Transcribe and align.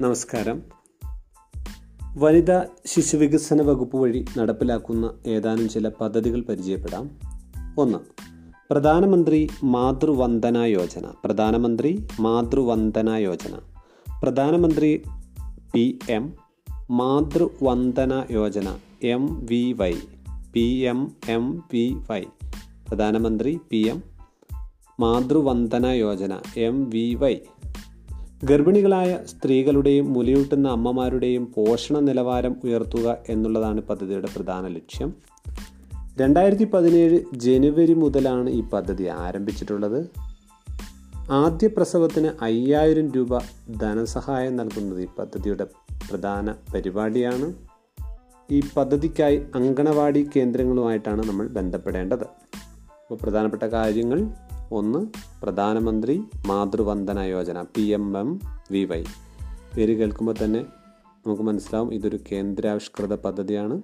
നമസ്കാരം. 0.00 0.62
വനിതാ 2.16 2.66
ശിശുവികസന 2.86 3.62
വകുപ്പ് 3.62 3.96
വഴി 3.96 4.24
നടപ്പിലാക്കുന്ന 4.38 5.14
ഏതാനും 5.26 5.68
ചില 5.68 5.88
പദ്ധതികൾ 5.88 6.40
പരിചയപ്പെടാം. 6.40 7.10
ഒന്ന് 7.78 7.98
Pradhan Mantri 8.70 9.48
Matru Vandana 9.64 10.58
Yojana. 10.58 11.06
Pradhan Mantri 11.24 12.06
Matru Vandana 12.20 13.10
Yojana. 13.10 13.58
Pradhan Mantri 14.22 15.02
P 15.74 15.98
M 16.10 16.32
Matru Vandana 16.90 18.24
Yojana 18.30 18.76
M 19.02 19.46
V 19.46 19.72
Y. 19.72 19.94
P 20.52 20.60
M 20.60 21.12
M 21.28 21.64
V 21.72 21.96
Y. 22.10 22.22
Pradhan Mantri 22.88 23.58
P 23.70 23.76
M 23.76 24.02
Matru Vandana 25.00 25.86
Yojana 25.86 26.40
M 26.56 26.90
V 26.90 27.14
Y. 27.14 27.36
ഗർഭിണികളായ 28.44 29.18
സ്ത്രീകളുടെയും 29.26 30.12
മുലയൂട്ടുന്ന 30.12 30.68
അമ്മമാരുടെയും 30.68 31.52
പോഷണ 31.54 31.98
നിലവാരം 31.98 32.56
ഉയർത്തുക 32.64 33.16
എന്നുള്ളതാണ് 33.28 33.80
പദ്ധതിയുടെ 33.80 34.28
പ്രധാന 34.36 34.66
ലക്ഷ്യം. 34.66 35.14
രണ്ടായിരത്തി 36.20 36.64
പതിനേഴ് 36.64 37.20
ജനുവരി 37.34 37.94
മുതലാണ് 37.94 38.50
ഈ 38.50 38.60
പദ്ധതി 38.60 39.04
ആരംഭിച്ചിട്ടുള്ളത്. 39.04 40.10
ആദ്യ 41.30 41.66
പ്രസവത്തിന് 41.66 42.30
അയ്യായിരം 42.42 43.12
രൂപ 43.12 43.38
ധനസഹായം 43.80 44.56
നൽകുന്നത് 44.56 45.02
ഈ 45.02 45.06
പദ്ധതിയുടെ 45.18 45.64
പ്രധാന 46.10 46.54
പരിപാടിയാണ്. 46.74 47.52
ഈ 48.50 48.60
പദ്ധതിക്കായി 48.76 49.42
അങ്കണവാടി 49.54 50.30
കേന്ദ്രങ്ങളുമായിട്ടാണ് 50.36 51.28
നമ്മൾ 51.28 51.48
ബന്ധപ്പെടേണ്ടത്. 51.48 52.22
അപ്പോൾ 52.22 53.14
പ്രധാനപ്പെട്ട 53.22 53.62
കാര്യങ്ങൾ 53.62 54.28
ഒന്ന് 54.72 55.06
Pradhan Mantri 55.42 56.22
Matru Vandana 56.46 57.18
Yojana 57.18 57.62
P 57.62 57.82
M 57.82 58.18
M 58.18 58.40
V 58.70 58.84
Y. 58.84 59.04
പേര് 59.76 59.98
കേൾക്കുമ്പോൾ 59.98 60.34
തന്നെ 60.44 60.60
നമുക്ക് 61.26 61.42
മനസ്സിലാവും 61.42 61.94
ഇതൊരു 61.94 62.18
കേന്ദ്രാവിഷ്കൃത 62.32 63.14
പദ്ധതിയാണ്. 63.14 63.82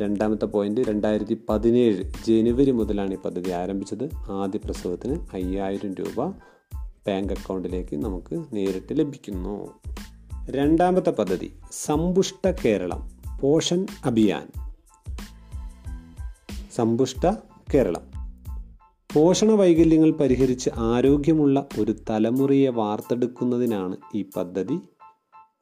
രണ്ടാമത്തെ 0.00 0.44
പോയിന്റ് 0.44 0.80
രണ്ടായിരത്തി 0.80 1.40
പതിനേഴ് 1.48 2.02
ജനുവരി 2.26 2.70
മുതലാണ് 2.70 3.14
ഈ 3.14 3.16
പദ്ധതി 3.16 3.50
ആരംഭിച്ചത്. 3.50 4.10
ആദ്യ 4.14 4.58
പ്രസവത്തിന് 4.64 5.26
അയ്യായിരം 5.32 5.94
രൂപ 5.94 6.28
ബാങ്ക് 7.06 7.32
അക്കൗണ്ടിലേക്ക് 7.32 7.96
നമുക്ക് 7.96 8.44
നേരിട്ട് 8.52 8.98
ലഭിക്കുന്നു. 8.98 9.80
രണ്ടാമത്തെ 10.50 11.10
പദ്ധതി 11.10 11.56
സമ്പുഷ്ട 11.72 12.50
കേരളം 12.50 13.10
പോഷൻ 13.40 13.86
അഭിയാൻ. 14.04 14.48
സമ്പുഷ്ട 16.74 17.26
കേരളം. 17.74 18.13
പോഷണ 19.14 19.52
വൈകല്യങ്ങൾ 19.52 20.10
പരിഹരിച്ച് 20.10 20.70
ആരോഗ്യമുള്ള 20.76 21.68
ഒരു 21.78 21.96
തലമുറയെ 22.10 22.68
വാർത്തെടുക്കുന്നതിനാണ് 22.68 23.96
ഈ 24.14 24.24
പദ്ധതി 24.36 24.78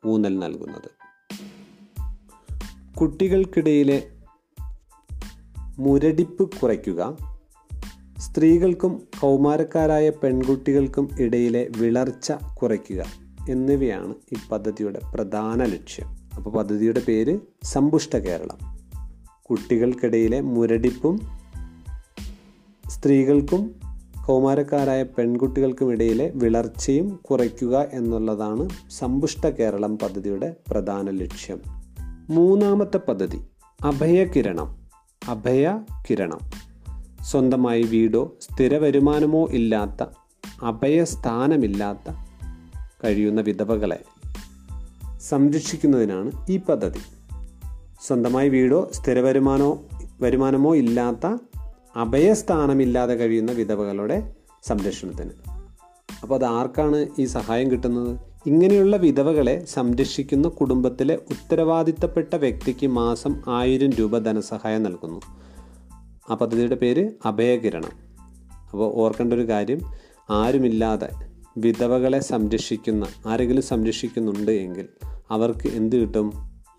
ഊന്നൽ 0.07 0.39
നൽകുന്നത്. 0.39 0.91
കുട്ടികൾക്കിടയിലെ 2.99 4.03
മുരടിപ്പ് 5.79 6.51
കുറയ്ക്കുക 6.51 7.17
സ്ത്രീകൾക്കും 8.19 9.09
കൗമാരക്കാരായ 9.21 10.11
പെൺകുട്ടികൾക്കും 10.11 11.09
ഇടയിലെ 11.21 11.69
വിളർച്ച 11.77 12.33
കുറയ്ക്കുക 12.33 13.05
എന്നിവയാണ് 13.49 14.15
ഈ 14.33 14.37
പദ്ധതിയുടെ 14.53 15.01
പ്രധാന 15.15 15.65
ലക്ഷ്യം. 15.65 16.07
അപ്പോൾ 16.37 16.51
പദ്ധതിയുടെ 16.51 17.03
പേര് 17.09 17.39
സമ്പുഷ്ട 17.63 18.17
കേരളം. 18.17 18.79
കുട്ടികൾക്കിടയിലെ 19.51 20.41
മുരടിപ്പും 20.41 21.42
സ്ത്രീകൾക്കും 23.03 23.75
കൗമാരക്കാരായ 24.27 25.03
പെൺകുട്ടികൾക്കും 25.03 25.93
ഇടയിലെ 25.93 26.33
വിളർച്ചയും 26.35 27.21
കുറയ്ക്കുക 27.31 27.87
എന്നുള്ളതാണ് 27.93 28.69
സമ്പുഷ്ട 28.99 29.47
കേരളം 29.47 29.99
പദ്ധതിയുടെ 29.99 30.57
പ്രധാന 30.71 31.11
ലക്ഷ്യം. 31.11 31.61
മൂന്നാമത്തെ 32.31 32.99
പദ്ധതി 32.99 33.41
അഭയകിരണം 33.85 34.77
അഭയ 35.29 35.79
കിരണം 36.11 36.39
സ്വന്തമായി 37.23 37.83
വീടോ 37.83 38.33
സ്ഥിര 38.41 38.79
വരുമാനമോ 38.79 39.47
ഇല്ലാത്ത 39.51 40.07
അഭയസ്ഥാനമില്ലാത്ത 40.63 42.15
കഴിയുന്ന 43.05 43.41
വിധവകളെ 43.41 44.01
സംരക്ഷിക്കുന്നതിനാണ് 45.29 46.31
ഈ 46.51 46.57
പദ്ധതി. 46.57 47.01
സ്വന്തമായി 48.07 48.49
വീടോ 48.49 48.91
സ്ഥിര 48.95 49.21
വരുമാനമോ 49.21 49.79
വരുമാനമോ 50.21 50.77
ഇല്ലാത്ത 50.77 51.37
അഭയസ്ഥാനമില്ലാതെ 51.97 53.15
കഴിയുന്ന 53.15 53.53
വിധവകളുടെ 53.53 54.35
സംരക്ഷണത്തിന്. 54.63 55.31
അപ്പോൾ 56.23 56.35
അത് 56.35 56.45
ആർക്കാണ് 56.45 57.07
ഈ 57.19 57.25
സഹായം 57.25 57.71
കിട്ടുന്നത്? 57.71 58.21
ഇങ്ങനെയുള്ള 58.47 58.97
വിധവകളെ 58.97 59.65
സംരക്ഷിക്കുന്ന 59.65 60.49
കുടുംബത്തിലെ 60.49 61.15
ഉത്തരവാദിത്തപ്പെട്ട 61.15 62.37
വ്യക്തിക്ക് 62.37 62.87
മാസം 62.87 63.43
ആയിരം 63.49 63.91
രൂപ 63.91 64.19
ധനസഹായം 64.19 64.83
നൽകുന്നു. 64.83 65.21
ആ 66.31 66.35
പദ്ധതിയുടെ 66.35 66.75
പേര് 66.75 67.11
അഭയകിരണം. 67.25 67.91
അപ്പോൾ 68.71 68.93
ഓർക്കേണ്ട 68.95 69.33
ഒരു 69.33 69.49
കാര്യം 69.49 69.79
ആരുമില്ലാതെ 70.31 71.09
വിധവകളെ 71.59 72.21
സംരക്ഷിക്കുന്ന 72.21 73.07
ആരെങ്കിലും 73.27 73.63
സംരക്ഷിക്കുന്നുണ്ട് 73.63 74.51
എങ്കിൽ 74.51 74.89
അവർക്ക് 75.31 75.69
എന്ത് 75.69 75.97
കിട്ടും? 75.97 76.33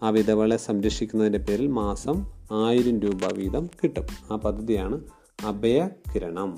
ആ 0.03 0.09
വിധവകളെ 0.09 0.57
സംരക്ഷിക്കുന്നതിന്റെ 0.57 1.39
പേരിൽ 1.39 1.67
മാസം 1.67 2.25
ആയിരം 2.51 2.99
രൂപ 2.99 3.33
വീതം 3.33 3.67
കിട്ടും. 3.67 4.05
ആ 4.31 4.35
പദ്ധതിയാണ് 4.35 5.01
അഭയ 5.45 5.87
കിരണം 6.15 6.57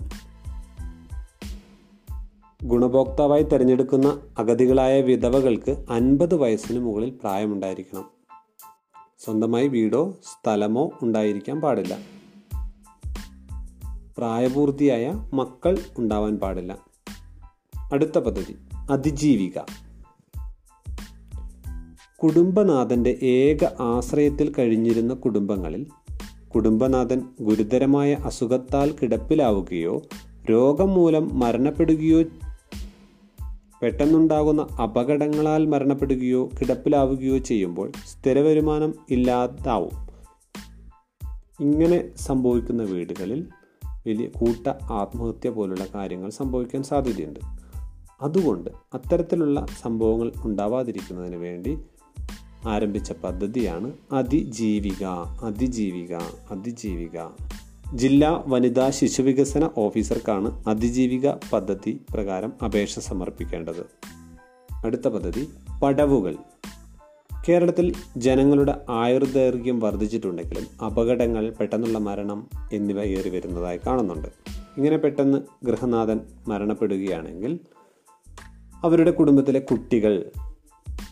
ഗുണഭോക്താവായി 2.63 3.43
തിരഞ്ഞെടുക്കുന്ന 3.43 4.19
അഗതികളായ 4.37 5.01
വിധവകൾക്ക് 5.01 5.85
അൻപത് 5.89 6.35
വയസ്സിന് 6.35 6.79
മുകളിൽ 6.79 7.09
പ്രായമുണ്ടായിരിക്കണം. 7.09 8.05
സ്വന്തമായി 9.19 9.67
വീടോ 9.67 10.17
സ്ഥലമോ 10.23 10.91
ഉണ്ടായിരിക്കാൻ 11.01 11.61
പാടില്ല. 11.61 11.97
പ്രായപൂർത്തിയായ 14.17 15.29
മക്കൾ 15.33 15.77
ഉണ്ടാവാൻ 15.97 16.37
പാടില്ല. 16.37 16.77
അടുത്ത 17.93 18.17
പദ്ധതി 18.19 18.57
അതിജീവിക. 18.91 19.84
കുടുംബനാഥന്റെ 22.25 23.09
ഏക 23.09 23.65
ആശ്രയത്തിൽ 23.79 24.53
കഴിഞ്ഞിരുന്ന 24.59 25.13
കുടുംബങ്ങളിൽ 25.13 25.85
കുടുംബനാഥൻ 26.55 27.21
ഗുരുതരമായ 27.41 28.13
അസുഖത്താൽ 28.13 28.95
കിടപ്പിലാവുകയോ 29.01 30.01
രോഗം 30.49 30.89
മൂലം 30.89 31.39
മരണപ്പെടുകയോ 31.39 32.23
പെട്ടെന്നുണ്ടാകുന്ന 33.81 34.61
അപകടങ്ങളാൽ 34.61 35.65
മരണപ്പെടുകയോ 35.65 36.49
കിടപ്പിലാവുകയോ 36.61 37.37
ചെയ്യുമ്പോൾ 37.37 37.91
സ്ഥിര 38.05 38.39
വരുമാനം 38.39 38.93
ഇല്ലാതാവും. 39.09 39.91
ഇങ്ങനെ 41.59 42.17
സംഭവിക്കുന്ന 42.17 42.83
വീടുകളിൽ 42.83 43.47
വലിയ 44.07 44.27
കൂട്ട 44.27 44.67
ആത്മഹത്യ 44.83 45.49
പോലുള്ള 45.49 45.87
കാര്യങ്ങൾ 45.95 46.29
സംഭവിക്കാൻ 46.29 46.83
സാധ്യതയുണ്ട്. 46.83 47.39
അതുകൊണ്ട് 48.21 48.69
അത്തരത്തിലുള്ള 48.93 49.65
സംഭവങ്ങൾ 49.81 50.31
ഉണ്ടാവാതിരിക്കുന്നതിന് 50.43 51.35
വേണ്ടി 51.35 51.77
ആരംഭിച്ച 52.67 53.11
പദ്ധതിയാണ് 53.11 53.93
അതിജീവിക 54.11 55.03
അതിജീവിക 55.43 56.15
അതിജീവിക. 56.51 57.19
ജില്ലാ 57.95 58.43
വനിതാ 58.47 58.89
ശിശുവികസന 58.89 59.69
ഓഫീസർക്കാണ് 59.77 60.63
അതിജീവിക 60.67 61.29
പദ്ധതി 61.53 62.01
പ്രകാരം 62.13 62.53
അപേക്ഷ 62.65 62.99
സമർപ്പിക്കേണ്ടത്. 62.99 63.85
അടുത്ത 64.85 65.07
പദ്ധതി 65.07 65.49
പടവുകൾ. 65.83 66.35
കേരളത്തിൽ 67.49 67.93
ജനങ്ങളുടെ 68.17 68.85
ആയുർദൈർഘ്യം 68.89 69.79
വർദ്ധിച്ചിട്ടുണ്ടെങ്കിലും 69.79 70.85
അപകടങ്ങൾ 70.85 71.53
പെട്ടെന്നുള്ള 71.59 71.97
മരണം 71.97 72.49
എന്നിവ 72.73 73.01
ഏറി 73.01 73.29
വരുന്നതായി 73.29 73.79
കാണുന്നുണ്ട്. 73.87 74.27
ഇങ്ങനെ 74.77 74.97
പെട്ടെന്ന് 74.97 75.65
ഗൃഹനാഥൻ 75.65 76.19
മരണപ്പെടുകയാണെങ്കിൽ 76.47 77.59
അവരുടെ 78.83 79.11
കുടുംബത്തിലെ 79.11 79.59
കുട്ടികൾ 79.59 80.31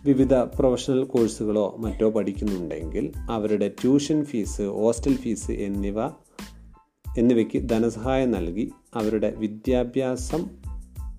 വിവിധ 0.05 0.33
പ്രൊഫഷണൽ 0.33 1.03
കോഴ്സുകളോ 1.03 1.75
മറ്റോ 1.77 2.09
പഠിക്കുന്നുണ്ടെങ്കിൽ 2.09 3.11
അവരുടെ 3.31 3.67
ട്യൂഷൻ 3.67 4.25
ഫീസ് 4.25 4.61
ഹോസ്റ്റൽ 4.61 5.15
ഫീസ് 5.15 5.51
എന്നിവ 5.51 6.05
എന്നിവയ്ക്ക് 7.17 7.69
ധനസഹായം 7.69 8.31
നൽകി 8.31 8.71
അവരുടെ 8.93 9.33
വിദ്യാഭ്യാസം 9.37 10.49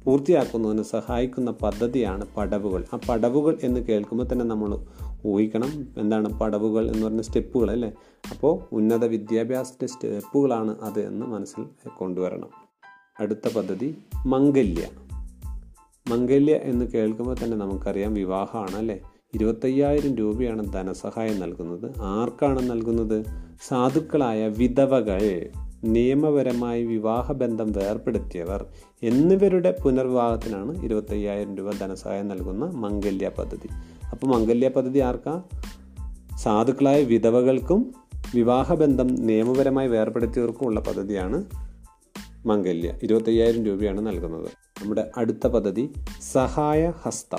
പൂർത്തിയാക്കുന്നതിന് 0.04 0.82
സഹായിക്കുന്ന 0.82 1.50
പദ്ധതിയാണ് 1.50 2.26
പടവുകൾ. 2.36 2.84
ആ 2.94 2.98
പടവുകൾ 3.08 3.58
എന്ന് 3.62 3.81
കേൾക്കുമ്പോൾ 3.81 4.32
തന്നെ 4.32 4.44
നമ്മൾ 4.44 4.78
ഊഹിക്കണം 5.26 5.87
എന്താണ് 5.98 6.40
പടവുകൾ 6.40 6.90
എന്ന് 6.90 7.06
പറഞ്ഞ 7.06 7.20
സ്റ്റെപ്പുകൾ 7.20 7.70
അല്ലേ? 7.70 7.92
അപ്പോൾ 8.30 8.75
ഉന്നത 8.75 9.04
വിദ്യാഭ്യാസത്തിന്റെ 9.04 9.87
സ്റ്റെപ്പുകളാണ് 9.87 10.76
അത് 10.82 11.06
എന്ന് 11.06 11.26
മനസ്സിൽ 11.26 11.88
കൊണ്ടുവരണം. 11.88 12.50
അടുത്ത 13.20 13.54
പദ്ധതി 13.56 13.98
മംഗല്യ. 14.26 14.88
മംഗല്യ 16.10 16.54
എന്ന് 16.54 16.84
കേൾക്കുമ്പോൾ 16.84 17.36
തന്നെ 17.44 17.56
നമുക്കറിയാം 17.56 18.14
വിവാഹമാണ് 18.14 18.76
അല്ലേ 18.76 19.00
ഇരുപത്തയ്യായിരം 19.34 20.14
രൂപയാണ് 20.14 20.72
ധനസഹായം 20.72 21.40
നൽകുന്നത്. 21.40 21.92
ആർക്കാണ് 22.02 22.70
നൽകുന്നത്? 22.70 23.24
സാധുക്കളായ 23.68 24.48
വിധവകൾ. 24.48 25.48
നിയമപരമായി 25.84 26.84
വിവാഹബന്ധം 26.84 27.72
വേർപ്പെടുത്തിയവർ. 27.72 28.66
എന്നിവരുടെ 29.02 29.76
പുനർവിവാഹത്തിനാണ് 29.84 30.84
ഇരുപത്തയ്യായിരം 30.84 31.56
രൂപ 31.56 31.70
ധനസഹായം 31.70 32.28
നൽകുന്ന 32.28 32.64
മംഗല്യ 32.64 33.30
പദ്ധതി. 33.38 33.68
അപ്പോൾ 34.10 34.26
മംഗല്യ 34.26 34.68
പദ്ധതി 34.68 34.98
ആർക്കാ? 34.98 35.42
സാധുക്കളായ 36.36 37.02
വിധവകൾക്കും 37.02 37.94
വിവാഹബന്ധം 38.34 39.14
നിയമപരമായി 39.14 39.88
വേർപ്പെടുത്തിയവർക്കും 39.88 40.66
ഉള്ള 40.66 40.80
പദ്ധതിയാണ് 40.80 41.44
മംഗല്യ. 42.46 42.98
ഇരുപത്തയ്യായിരം 43.02 43.66
രൂപയാണ് 43.66 44.06
നൽകുന്നത്. 44.06 44.63
നമ്മുടെ 44.81 45.11
അടുത്ത 45.17 45.47
പദ്ധതി 45.47 45.91
സഹായ 46.32 46.93
ഹസ്തം 47.03 47.38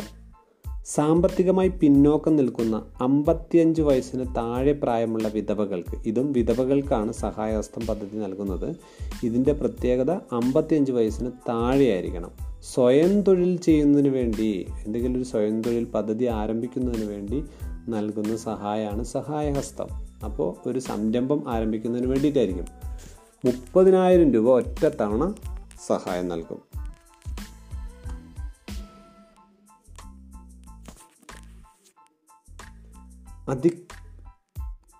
സാമ്പത്തികമായി 0.85 1.67
പിന്നോക്കം 1.67 2.35
നിൽക്കുന്ന 2.35 2.85
അമ്പത്തിയഞ്ച് 3.01 3.81
വയസ്സിന് 3.81 4.35
താഴെ 4.35 4.73
പ്രായമുള്ള 4.73 5.27
വിധവകൾക്ക് 5.27 5.97
ഇതും 6.05 6.31
വിധവകൾക്കാണ് 6.31 7.13
സഹായഹസ്തം 7.13 7.87
പദ്ധതി 7.87 8.17
നൽകുന്നത്. 8.17 8.75
ഇതിന്റെ 9.23 9.53
പ്രത്യേകത 9.53 10.11
അമ്പത്തിയഞ്ച് 10.11 10.91
വയസ്സിന് 10.91 11.31
താഴെയായിരിക്കണം. 11.49 12.31
സ്വയം 12.73 13.21
തൊഴിൽ 13.21 13.57
ചെയ്യുന്നതിന് 13.57 14.07
വേണ്ടി 14.07 14.65
എന്തെങ്കിലും 14.85 15.17
ഒരു 15.17 15.23
സ്വയം 15.23 15.61
തൊഴിൽ 15.61 15.83
പദ്ധതി 15.83 16.25
ആരംഭിക്കുന്നതിന് 16.25 17.05
വേണ്ടി 17.05 17.43
നൽകുന്ന 17.89 18.37
സഹായമാണ് 18.37 19.03
സഹായഹസ്തം. 19.03 19.87
അപ്പോൾ 20.25 20.69
ഒരു 20.69 20.79
സംരംഭം 20.79 21.43
ആരംഭിക്കുന്നതിന് 21.47 22.07
വേണ്ടിയിട്ടായിരിക്കും. 22.07 22.65
മുപ്പതിനായിരം 23.45 24.33
രൂപ 24.33 24.49
ഒറ്റത്തവണ 24.49 25.21
തവണ 25.21 25.33
സഹായം 25.87 26.27
നൽകും. 26.27 26.59
അതി 33.49 33.87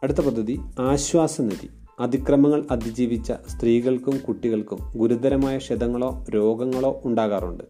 അടുത്ത 0.03 0.18
പദ്ധതി 0.18 0.59
ആശ്വാസ 0.80 1.42
നിധി 1.42 1.69
അതിക്രമങ്ങൾ 2.00 2.68
അതിജീവിച്ച 2.71 3.33
സ്ത്രീകൾക്കും 3.47 4.18
കുട്ടികൾക്കും 4.18 4.80
ഗുരുതരമായ 4.97 5.57
ക്ഷതങ്ങളോ 5.57 6.25
രോഗങ്ങളോ 6.30 7.01
ഉണ്ടാകാറുണ്ട്. 7.06 7.63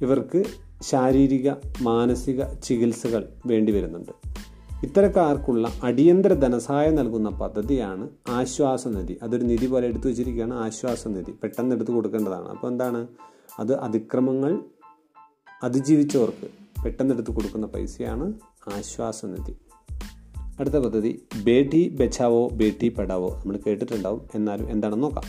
ഇവർക്ക് 0.00 0.44
ശാരീരിക 0.82 1.50
മാനസിക 1.82 2.44
ചികിത്സകൾ 2.44 3.28
വേണ്ടി 3.46 3.72
വരുന്നുണ്ട്. 3.72 4.12
ഇത്തരക്കാർക്കുള്ള 4.86 5.72
അടിയന്തര 5.82 6.32
ധനസഹായം 6.34 6.94
നൽകുന്ന 6.94 7.28
പദ്ധതിയാണ് 7.28 8.08
ആശ്വാസ 8.28 8.88
നിധി 8.88 9.18
അതൊരു 9.22 9.44
നിധി 9.44 9.66
പോലെ 9.66 9.88
എടുത്തു 9.88 10.06
വെച്ചിരിക്കുകയാണ് 10.06 10.54
ആശ്വാസനിധി. 10.54 11.30
പെട്ടെന്ന് 11.42 11.74
എടുത്തു 11.74 11.92
കൊടുക്കേണ്ടതാണ്. 11.92 12.48
അപ്പോൾ 12.48 12.68
എന്താണ്? 12.68 13.06
അത് 13.58 13.78
അതിക്രമങ്ങൾ 13.78 14.60
അതിജീവിച്ചവർക്ക് 15.62 16.65
പെട്ടെന്ന് 16.86 17.14
എടുത്തു 17.14 17.30
കൊടുക്കുന്ന 17.30 17.66
പൈസയാണ് 17.66 18.32
ആശ്വാസനിധി. 18.74 19.54
അടുത്ത 20.60 20.74
പദ്ധതി 20.74 21.22
ബേട്ടി 21.44 21.88
ബച്ചാവോ 21.88 22.48
ബേട്ടി 22.48 22.88
പഠാവോ 22.88 23.28
നമ്മൾ 23.30 23.58
കേട്ടിട്ടുണ്ടാവും. 23.66 24.28
എന്നാലും 24.34 24.70
എന്താണെന്ന് 24.70 25.04
നോക്കാം. 25.04 25.24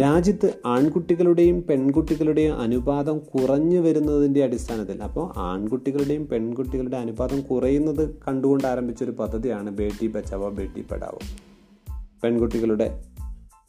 രാജ്യത്ത് 0.00 0.54
ആൺകുട്ടികളുടെയും 0.66 1.62
പെൺകുട്ടികളുടെയും 1.62 2.60
അനുപാതം 2.60 3.18
കുറഞ്ഞു 3.18 3.80
വരുന്നതിന്റെ 3.80 4.44
അടിസ്ഥാനത്തിൽ 4.44 5.02
അപ്പോൾ 5.02 5.38
ആൺകുട്ടികളുടെയും 5.38 6.26
പെൺകുട്ടികളുടെ 6.26 6.96
അനുപാതം 6.96 7.40
കുറയുന്നത് 7.40 8.14
കണ്ടുകൊണ്ട് 8.28 8.66
ആരംഭിച്ച 8.66 9.04
ഒരു 9.04 9.10
പദ്ധതിയാണ് 9.10 9.70
ബേട്ടി 9.70 10.06
ബച്ചാവോ 10.06 10.50
ബേട്ടി 10.50 10.82
പഠാവോ 10.82 11.18
പെൺകുട്ടികളുടെ 12.24 13.04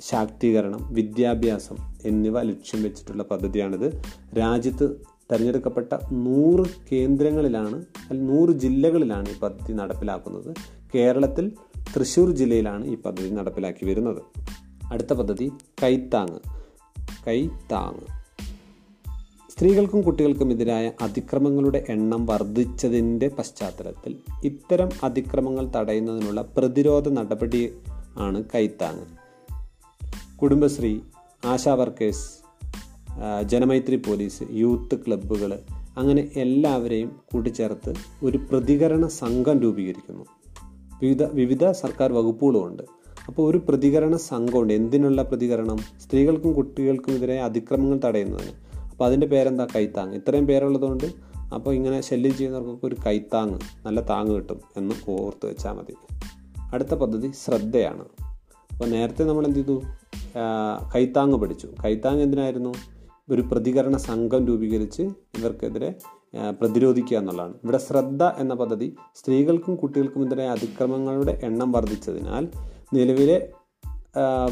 ശാക്തീകരണം 0.01 0.93
വിദ്യാഭ്യാസം 0.93 1.75
എന്നിവ 2.05 2.41
ലക്ഷ്യം 2.41 2.83
വെച്ചിട്ടുള്ള 2.83 3.23
പദ്ധതിയാണിത്. 3.23 4.01
രാജ്യത്ത് 4.39 5.10
തിരഞ്ഞെടുക്കപ്പെട്ട 5.31 5.93
നൂറ് 6.11 6.65
കേന്ദ്രങ്ങളിലാണ് 6.91 7.75
അല്ലെങ്കിൽ 7.75 8.33
നൂറ് 8.33 8.49
ജില്ലകളിലാണ് 8.49 9.29
ഈ 9.29 9.39
പദ്ധതി 9.39 9.73
നടപ്പിലാക്കുന്നത്. 9.73 10.55
കേരളത്തിൽ 10.95 11.51
തൃശ്ശൂർ 11.97 12.31
ജില്ലയിലാണ് 12.31 12.87
ഈ 12.87 12.95
പദ്ധതി 12.95 13.29
നടപ്പിലാക്കി 13.29 13.85
വരുന്നത്. 13.85 14.21
അടുത്ത 14.91 15.13
പദ്ധതി 15.13 15.51
കൈത്താങ് 15.83 16.39
കൈത്താങ് 17.27 18.21
സ്ത്രീകൾക്കും 19.49 20.01
കുട്ടികൾക്കും 20.01 20.51
എതിരായ 20.51 20.91
അതിക്രമങ്ങളുടെ 21.01 21.85
എണ്ണം 21.89 22.25
വർദ്ധിച്ചതിന്റെ 22.25 23.27
പശ്ചാത്തലത്തിൽ 23.27 24.15
ഇത്തരം 24.43 24.89
അതിക്രമങ്ങൾ 25.03 25.71
തടയുന്നതിനുള്ള 25.75 26.41
പ്രതിരോധ 26.41 27.09
നടപടി 27.09 27.73
ആണ് 28.17 28.43
കൈത്താങ് 28.55 29.05
Kudumbashree 30.37 30.99
ASHA 31.45 31.73
workers 31.73 32.40
Janamaithri 33.43 33.95
police 33.95 34.43
youth 34.51 34.95
ക്ലബ്ബുകൾ 34.95 35.59
അങ്ങനെ 35.97 36.29
എല്ലാവരെയും 36.35 37.19
കൂട്ടിച്ചേർത്ത് 37.33 37.93
ഒരു 38.23 38.37
പ്രതികരണ 38.37 39.07
സംഘം 39.07 39.59
രൂപീകരിക്കുന്നു. 39.59 40.25
വിവിധ 41.01 41.23
വിവിധ 41.23 41.71
സർക്കാർ 41.71 42.13
വകുപ്പുകളുമുണ്ട്. 42.13 42.83
അപ്പോൾ 43.27 43.51
ഒരു 43.51 43.61
പ്രതികരണ 43.69 44.15
സംഘമുണ്ട്. 44.15 44.73
എന്തിനുള്ള 44.73 45.21
പ്രതികരണം? 45.21 45.77
സ്ത്രീകൾക്കും 45.77 46.53
കുട്ടികൾക്കും 46.53 47.11
എതിരെ 47.11 47.41
അതിക്രമങ്ങൾ 47.41 47.99
തടയുന്നതിന്. 48.05 48.51
അപ്പോൾ 48.91 49.05
അതിന്റെ 49.05 49.27
പേരെന്താ? 49.27 49.67
കൈത്താങ്. 49.75 50.13
ഇത്രയും 50.13 50.47
പേരുള്ളതുകൊണ്ട് 50.47 51.05
അപ്പോൾ 51.53 51.73
ഇങ്ങനെ 51.73 52.01
ശല്യം 52.01 52.37
ചെയ്യുന്നവർക്കൊക്കെ 52.37 52.87
ഒരു 52.87 52.95
കൈത്താങ് 53.05 53.59
നല്ല 53.85 54.01
താങ് 54.01 54.35
കിട്ടും 54.35 54.61
എന്ന് 54.77 54.95
ഓർത്ത് 55.09 55.45
വെച്ചാൽ 55.45 55.71
മതി. 55.71 55.95
അടുത്ത 56.73 56.93
പദ്ധതി 56.93 57.31
ശ്രദ്ധയാണ്. 57.45 58.05
അപ്പോൾ 58.71 58.89
നേരത്തെ 58.89 59.23
നമ്മൾ 59.23 59.45
എന്ത് 59.45 59.59
ചെയ്തു 59.59 59.81
കൈത്താങ് 60.95 61.33
പഠിച്ചു. 61.33 61.69
കൈത്താങ് 61.85 62.21
എന്തിനായിരുന്നു? 62.21 62.73
ഒരു 63.31 63.41
പ്രതികരണ 63.41 63.97
സംഘം 63.97 64.47
രൂപീകരിച്ച് 64.47 65.01
ഇവർക്കെതിരെ 65.37 65.95
പ്രതിരോധിക്കുക 66.59 67.17
എന്നുള്ളതാണ്. 67.17 67.53
ഇവിടെ 67.63 67.77
ശ്രദ്ധ 67.77 68.23
എന്ന 68.23 68.53
പദ്ധതി 68.53 68.95
സ്ത്രീകൾക്കും 69.15 69.75
കുട്ടികൾക്കും 69.75 70.25
എതിരെ 70.25 70.45
അതിക്രമങ്ങളുടെ 70.47 71.39
എണ്ണം 71.43 71.71
വർദ്ധിച്ചതിനാൽ 71.71 72.47
നിലവിലെ 72.93 73.37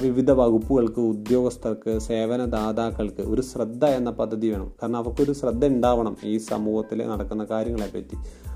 വിവിധ 0.01 0.31
വകുപ്പുകൾക്ക് 0.31 0.99
ഉദ്യോഗസ്ഥർക്ക് 0.99 1.99
സേവനദാതാക്കൾക്ക് 1.99 3.21
ഒരു 3.21 3.41
ശ്രദ്ധ 3.41 3.85
എന്ന 3.85 4.09
പദ്ധതി 4.09 4.47
വേണം. 4.51 4.69
കാരണം 4.81 4.97
അവർക്കൊരു 4.97 5.33
ശ്രദ്ധ 5.33 5.65
ഉണ്ടാവണം 5.65 6.15
ഈ 6.23 6.37
സമൂഹത്തിൽ 6.37 7.07
നടക്കുന്ന 7.07 7.43
കാര്യങ്ങളെപ്പറ്റി. 7.43 8.15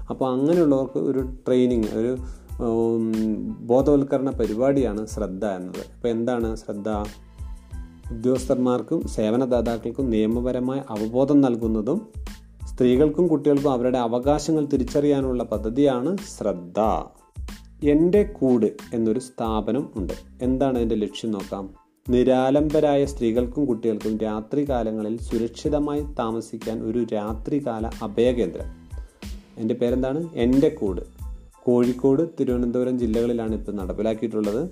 അപ്പോൾ 0.09 0.27
അങ്ങനെയുള്ളവർക്ക് 0.31 0.99
ഒരു 0.99 1.19
ട്രെയിനിങ് 1.47 1.89
ഒരു 1.93 2.17
ബോധവൽക്കരണ 3.71 4.29
പരിപാടിയാണ് 4.29 5.07
ശ്രദ്ധ 5.07 5.45
എന്നത്. 5.45 5.83
അപ്പോൾ 5.95 6.07
എന്താണ് 6.07 6.55
ശ്രദ്ധ? 6.55 6.89
ഉദ്യോഗസ്ഥന്മാർക്കും 8.13 9.07
സേവനദാതാക്കൾക്കും 9.07 10.10
നിയമപരമായ 10.10 10.83
അവബോധം 10.89 11.42
നൽകുന്നതും 11.42 12.07
സ്ത്രീകൾക്കും 12.65 13.27
കുട്ടികൾക്കും 13.27 13.71
അവരുടെ 13.71 13.98
അവകാശങ്ങൾ 13.98 14.65
തിരിച്ചറിയാനുള്ള 14.65 15.44
പദ്ധതിയാണ് 15.44 16.18
ശ്രദ്ധ. 16.38 16.80
എന്റെ 17.83 18.24
കൂട് 18.24 18.65
എന്നൊരു 18.94 19.19
സ്ഥാപനം 19.19 19.89
ഉണ്ട്. 19.95 20.13
എന്താണ് 20.42 20.75
അതിന്റെ 20.75 20.95
ലക്ഷ്യം 20.95 21.31
നോക്കാം? 21.31 21.69
നിരാലംബരായ 22.10 23.06
സ്ത്രീകൾക്കും 23.06 23.65
കുട്ടികൾക്കും 23.65 24.18
രാത്രികാലങ്ങളിൽ 24.18 25.21
സുരക്ഷിതമായി 25.21 26.02
താമസിക്കാൻ 26.02 26.83
ഒരു 26.83 27.06
രാത്രികാല 27.14 27.90
അഭയകേന്ദ്രം. 28.02 28.66
എന്റെ 29.57 29.73
പേരെന്താണ്? 29.73 30.30
എന്റെ 30.33 30.69
കൂട്. 30.69 31.02
കോഴിക്കോട് 31.64 32.21
തിരുവനന്തപുരം 32.40 32.99
ജില്ലകളിലാണ് 32.99 33.56
ഇപ്പോൾ 33.56 33.71
നടപ്പിലാക്കിയിട്ടുള്ളത്. 33.71 34.69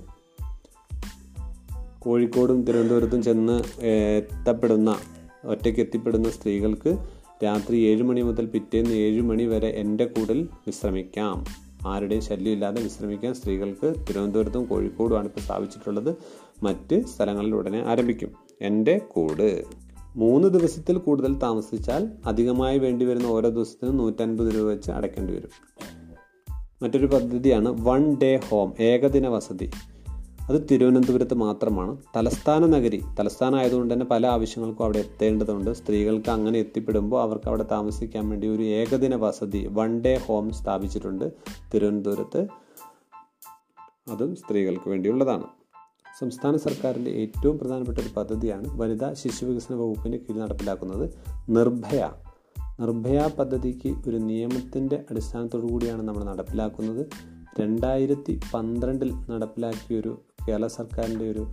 കോഴിക്കോടും 2.02 2.64
തിരുവനന്തപുരത്തും 2.64 3.24
ചെന്ന് 3.24 3.86
എത്തപ്പെടുന്ന 3.86 4.98
ഒറ്റയ്ക്ക് 5.46 5.82
എത്തിപ്പെടുന്ന 5.82 6.30
സ്ത്രീകൾക്ക് 6.30 6.98
രാത്രി 7.44 7.78
ഏഴ് 7.78 8.04
മണി 8.04 8.22
മുതൽ 8.22 8.46
പിറ്റേന്ന് 8.46 8.92
ഏഴ് 8.92 9.22
മണി 9.22 9.44
വരെ 9.44 9.68
എന്റെ 9.68 10.06
കൂടൽ 10.06 10.48
വിശ്രമിക്കാം. 10.68 11.46
ആരുടെയും 11.88 12.22
ശല്യമില്ലാതെ 12.22 12.84
വിശ്രമിക്കാൻ 12.84 13.34
സ്ത്രീകൾക്ക് 13.34 13.94
തിരുവനന്തപുരത്തും 14.10 14.66
കോഴിക്കോടുമാണ് 14.66 15.26
ഇപ്പോൾ 15.26 15.40
സ്ഥാപിച്ചിട്ടുള്ളത്. 15.40 16.16
മറ്റ് 16.64 17.06
സ്ഥലങ്ങളിൽ 17.06 17.56
ഉടനെ 17.56 17.84
ആരംഭിക്കും. 17.86 18.32
എന്റെ 18.62 18.98
കൂട്. 18.98 19.64
മൂന്ന് 20.16 20.48
ദിവസത്തിൽ 20.48 20.98
കൂടുതൽ 20.98 21.36
താമസിച്ചാൽ 21.36 22.10
അധികമായി 22.26 22.78
വേണ്ടി 22.78 23.06
വരുന്ന 23.06 23.28
ഓരോ 23.28 23.50
ദിവസത്തിനും 23.50 23.98
നൂറ്റൻപത് 23.98 24.54
രൂപ 24.56 24.68
വെച്ച് 24.68 24.92
അടയ്ക്കേണ്ടി 24.92 25.34
വരും. 25.34 25.50
മറ്റൊരു 26.84 27.06
പദ്ധതിയാണ് 27.06 27.86
വൺ 27.86 28.18
ഡേ 28.22 28.40
ഹോം 28.50 28.74
ഏകദിന 28.80 29.28
വസതി. 29.28 29.72
അത് 30.50 30.68
തിരുവനന്തപുരത്ത് 30.72 31.34
മാത്രമാണ്. 31.34 31.98
തലസ്ഥാന 32.16 32.66
നഗരി 32.66 33.04
തലസ്ഥാനം 33.20 33.56
ആയതുകൊണ്ട് 33.56 33.94
തന്നെ 33.94 34.06
പല 34.06 34.28
ആവശ്യങ്ങൾക്കും 34.28 34.84
അവിടെ 34.84 35.00
എത്തേണ്ടതുണ്ട്. 35.00 35.74
സ്ത്രീകൾക്ക് 35.74 36.30
അങ്ങനെ 36.30 36.60
എത്തിപ്പെടുമ്പോൾ 36.60 37.22
അവർക്ക് 37.22 37.48
അവിടെ 37.48 37.66
താമസിക്കാൻ 37.72 38.30
വേണ്ടി 38.30 38.48
ഒരു 38.48 38.64
ഏകദിന 38.64 39.16
വസതി 39.16 39.68
വൺ 39.72 40.02
ഡേ 40.02 40.22
ഹോം 40.26 40.52
സ്ഥാപിച്ചിട്ടുണ്ട് 40.52 41.32
തിരുവനന്തപുരത്ത്. 41.74 42.48
അതും 44.12 44.36
സ്ത്രീകൾക്ക് 44.36 44.90
വേണ്ടിയുള്ളതാണ്. 44.90 45.44
സംസ്ഥാന 46.20 46.58
സർക്കാരിന്റെ 46.58 47.12
ഏറ്റവും 47.12 47.60
പ്രധാനപ്പെട്ട 47.60 47.98
ഒരു 47.98 48.10
പദ്ധതിയാണ് 48.18 48.82
വനിതാ 48.82 49.14
ശിശു 49.14 49.46
വികസന 49.46 49.76
വകുപ്പിന്റെ 49.76 50.18
കീഴിൽ 50.18 50.40
നടപ്പിലാക്കുന്നത് 50.40 51.10
നിർഭയ. 51.50 52.10
നിർഭയ 52.80 53.30
പദ്ധതിക്ക് 53.40 54.10
ഒരു 54.10 54.18
നിയമത്തിന്റെ 54.18 55.04
അടിസ്ഥാനത്തോടു 55.10 55.66
കൂടിയാണ് 55.66 56.02
നമ്മൾ 56.02 56.24
നടപ്പിലാക്കുന്നത്. 56.24 57.06
രണ്ടായിരത്തി 57.60 58.40
പന്ത്രണ്ടിൽ 58.54 59.14
നടപ്പിലാക്കിയൊരു 59.32 60.22
കേരള 60.48 60.68
സർക്കാരിന്റെ 60.68 61.32
ഒരു 61.32 61.48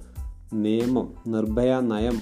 നിയമം 0.52 1.14
നിർഭയ 1.26 1.80
നയം 1.80 2.20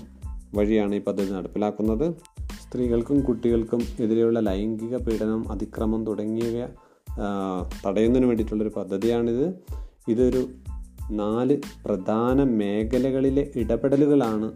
വഴിയാണ് 0.54 0.94
ഈ 0.94 0.98
പദ്ധതി 0.98 1.30
നടപ്പിലാക്കുന്നത്. 1.30 2.14
സ്ത്രീകൾക്കും 2.62 3.20
കുട്ടികൾക്കും 3.20 3.82
എതിരെയുള്ള 4.00 4.40
ലൈംഗിക 4.40 4.96
പീഡനം 4.96 5.52
അതിക്രമം 5.52 6.06
തുടങ്ങിയവ 6.06 6.68
തടയുന്നതിന് 7.86 8.26
വേണ്ടിയിട്ടുള്ളൊരു 8.26 8.72
പദ്ധതിയാണിത്. 8.76 9.54
ഇതൊരു 10.08 10.48
നാല് 11.10 11.58
പ്രധാന 11.84 12.42
മേഖലകളിലെ 12.42 13.52
ഇടപെടലുകളാണ് 13.56 14.52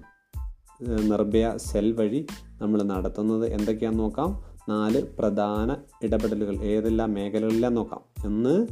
നിർഭയ 0.83 1.53
സെൽ 1.57 1.93
വഴി 1.93 2.27
നമ്മൾ 2.63 2.83
നടത്തുന്നത്. 2.83 3.47
എന്തൊക്കെയാണെന്ന് 3.47 4.05
നോക്കാം. 4.05 4.45
നാല് 4.69 5.03
പ്രധാന 5.19 5.77
ഇടപെടലുകൾ. 6.03 6.57
ഏതെല്ലാം 6.63 7.13
മേഖലകളിലാന്ന് 7.13 7.77
നോക്കാം. 7.77 8.01
ഒന്ന് 8.25 8.67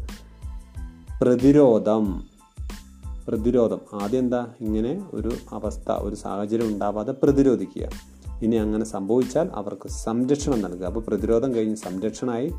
പ്രതിരോധം. 1.23 2.38
പ്രതിരോധം. 3.29 3.81
ആദ്യം 3.93 4.19
എന്താ? 4.19 4.47
ഇങ്ങനെ 4.61 5.05
ഒരു 5.13 5.31
അവസ്ഥ 5.53 5.91
ഒരു 5.91 6.15
സാഹചര്യം 6.15 6.67
ഉണ്ടാവാതെ 6.67 7.13
പ്രതിരോധിക്കുക. 7.13 7.89
ഇനി 8.43 8.57
അങ്ങനെ 8.57 8.85
സംഭവിച്ചാൽ 8.85 9.49
അവർക്ക് 9.55 9.89
സംരക്ഷണം 9.89 10.61
നൽകുക. 10.61 10.85
അപ്പോൾ 10.85 11.01
പ്രതിരോധം 11.01 11.55
കഴിഞ്ഞ് 11.55 11.77
സംരക്ഷണമായി 11.77 12.51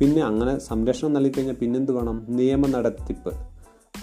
പിന്നെ 0.00 0.22
അങ്ങനെ 0.22 0.58
സംരക്ഷണം 0.58 1.12
നൽകി 1.12 1.30
കഴിഞ്ഞാൽ 1.30 1.54
പിന്നെന്ത് 1.54 1.92
വേണം? 1.92 2.26
നിയമ 2.28 2.66
നടത്തിപ്പ് 2.66 3.32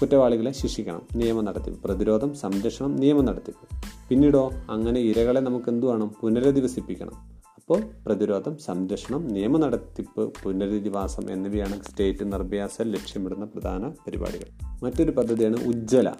കുറ്റവാളികളെ 0.02 0.52
ശിക്ഷിക്കണം. 0.52 1.02
നിയമ 1.16 1.42
നടത്തിപ്പ് 1.42 1.84
പ്രതിരോധം 1.84 2.34
സംരക്ഷണം 2.34 2.96
നിയമ 2.96 3.22
നടത്തിപ്പ് 3.22 3.84
പിന്നീടോ 4.10 4.52
അങ്ങനെ 4.70 5.00
ഇരകളെ 5.00 5.42
നമുക്ക് 5.42 5.70
എന്തു 5.70 5.88
വേണം? 5.88 6.12
പുനരധിവസിപ്പിക്കണം. 6.22 7.35
അപ്പോൾ 7.70 7.82
പ്രതിരോധം 8.06 8.58
സംരക്ഷണം 8.58 9.28
നിയമ 9.28 9.58
നടത്തിപ്പ് 9.58 10.34
പുനരധിവാസം 10.44 11.32
എന്നിവയാണ് 11.32 11.84
സ്റ്റേറ്റ് 11.84 12.34
നിർഭയാസ 12.34 12.82
ലക്ഷ്യമിടുന്ന 12.82 13.46
പ്രധാന 13.46 13.88
പരിപാടികൾ. 13.88 14.50
മറ്റൊരു 14.84 15.12
പദ്ധതിയാണ് 15.12 15.68
ഉജ്ജ്വല. 15.68 16.12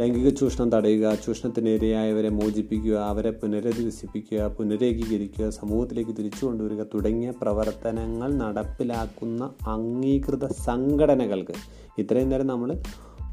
ലൈംഗിക 0.00 0.28
ചൂഷണം 0.28 0.72
തടയുക 0.72 1.14
ചൂഷണത്തിനിരയായവരെ 1.14 2.28
മോചിപ്പിക്കുക 2.28 2.96
അവരെ 2.96 3.30
പുനരധിവസിപ്പിക്കുക 3.30 4.46
പുനരേകീകരിക്കുക 4.46 5.50
സമൂഹത്തിലേക്ക് 5.50 6.10
തിരിച്ചു 6.10 6.46
കൊണ്ടുവരിക 6.46 6.82
തുടങ്ങിയ 6.82 7.30
പ്രവർത്തനങ്ങൾ 7.30 8.34
നടപ്പിലാക്കുന്ന 8.34 9.50
അംഗീകൃത 9.66 10.46
സംഘടനകൾക്ക് 10.46 11.54
ഇത്രയും 11.98 12.28
നേരം 12.28 12.46
നമ്മൾ 12.46 12.82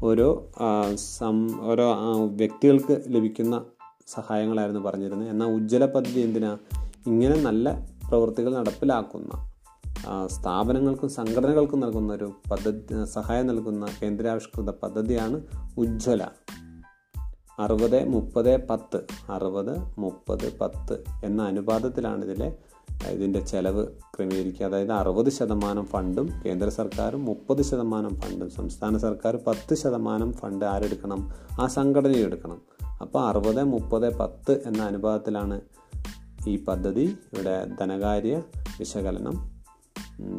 ഓരോ 0.04 0.50
സം 0.94 1.60
ഓരോ 1.60 1.94
വ്യക്തികൾക്ക് 2.26 3.02
ലഭിക്കുന്ന 3.08 3.64
സഹായങ്ങളായിരുന്നു 4.06 4.80
പറഞ്ഞിരുന്നത്. 4.80 5.28
എന്നാൽ 5.28 5.48
ഉജ്ജ്വല 5.48 5.86
പദ്ധതി 5.86 6.20
എന്തിനാ? 6.20 6.58
ഇങ്ങനെ 7.06 7.42
നല്ല 7.42 7.86
പ്രവൃത്തികൾ 8.08 8.54
നടപ്പിലാക്കുന്ന 8.54 9.50
സ്ഥാപനങ്ങൾക്കും 10.26 11.08
സംഘടനകൾക്കും 11.08 11.80
നൽകുന്ന 11.80 12.12
ഒരു 12.12 12.32
പദ്ധതി 12.50 13.04
സഹായം 13.04 13.46
നൽകുന്ന 13.46 13.86
കേന്ദ്രാവിഷ്കൃത 14.02 14.70
പദ്ധതിയാണ് 14.70 15.40
ഉജ്ജ്വല. 15.78 16.26
അറുപത് 17.58 18.08
മുപ്പത് 18.08 18.66
പത്ത് 18.66 19.00
അറുപത് 19.30 20.00
മുപ്പത് 20.00 20.58
പത്ത് 20.58 21.04
എന്ന 21.24 21.42
അനുപാതത്തിലാണ് 21.42 22.24
ഇതിലെ 22.24 22.56
ഇതിന്റെ 23.10 23.40
ചെലവ് 23.40 23.86
ക്രമീകരിക്കുക. 23.86 24.66
അതായത് 24.66 24.92
അറുപത് 24.92 25.30
ശതമാനം 25.30 25.84
ഫണ്ടും 25.84 26.28
കേന്ദ്ര 26.46 26.68
സർക്കാരും 26.68 27.24
മുപ്പത് 27.24 27.62
ശതമാനം 27.62 28.20
ഫണ്ടും 28.20 28.50
സംസ്ഥാന 28.50 28.96
സർക്കാർ 28.96 29.38
പത്ത് 29.46 29.74
ശതമാനം 29.74 30.32
ഫണ്ട് 30.32 30.64
ആരെടുക്കണം? 30.64 31.30
ആ 31.60 31.66
സംഘടന 31.66 32.10
എടുക്കണം. 32.10 32.60
അപ്പോൾ 33.00 33.28
അറുപത് 33.28 33.64
മുപ്പത് 33.64 34.16
പത്ത് 34.16 34.62
എന്ന 34.66 34.82
അനുപാതത്തിലാണ് 34.82 35.60
ഈ 36.46 36.64
പദ്ധതി 36.64 37.16
ഇവിടെ 37.32 37.66
ധനകാര്യ 37.80 38.42
വിശകലനം 38.78 39.56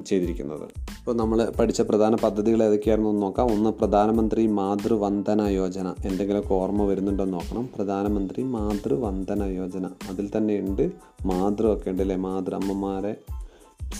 ചെയ്തിരിക്കുന്നത്. 0.05 0.63
ഇപ്പോൾ 0.99 1.15
നമ്മൾ 1.15 1.53
പഠിച്ച 1.59 1.81
പ്രധാന 1.81 2.15
പദ്ധതികൾ 2.15 2.63
ഏതൊക്കെയായിരുന്നു 2.63 3.09
എന്ന് 3.09 3.21
നോക്കാം. 3.21 3.47
ഒന്ന് 3.47 3.69
പ്രധാനമന്ത്രി 3.69 4.47
മാതൃവന്ദന 4.47 5.41
യോജന. 5.41 5.87
എന്തെങ്കിലുമൊക്കെ 5.87 6.53
ഓർമ്മ 6.53 6.83
വരുന്നുണ്ടോ 6.83 7.25
നോക്കണം. 7.25 7.69
പ്രധാനമന്ത്രി 7.75 8.43
മാതൃവന്ദന 8.43 9.43
യോജന. 9.43 9.85
അതിൽ 9.85 10.31
തന്നെ 10.37 10.59
ഉണ്ട് 10.59 10.91
മാതൃ 11.25 11.73
ഒക്കെ 11.73 11.89
ഉണ്ട് 11.89 12.01
അല്ലേ? 12.01 12.15
മാതൃ 12.15 12.55
അമ്മമാരെ 12.55 13.15